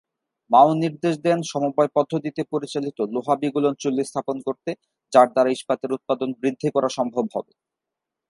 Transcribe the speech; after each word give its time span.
মাও 0.51 0.69
নির্দেশ 0.75 1.15
দেন 1.19 1.39
সমবায় 1.43 1.91
পদ্ধতিতে 1.95 2.41
পরিচালিত 2.51 2.97
লোহা-বিগলন 3.13 3.73
চুল্লী 3.79 4.03
স্থাপন 4.05 4.37
করতে 4.47 4.71
যার 5.13 5.27
দ্বারা 5.33 5.49
ইস্পাতের 5.51 5.91
উৎপাদন 5.91 6.29
বৃদ্ধি 6.39 6.67
করা 6.75 6.89
সম্ভব 6.97 7.25
হবে। 7.35 7.51